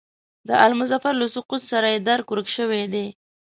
[0.47, 3.07] د آل مظفر له سقوط سره یې درک ورک شوی دی.